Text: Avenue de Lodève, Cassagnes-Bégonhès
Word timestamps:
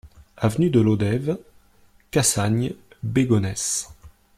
Avenue 0.39 0.71
de 0.71 0.79
Lodève, 0.79 1.37
Cassagnes-Bégonhès 2.09 3.91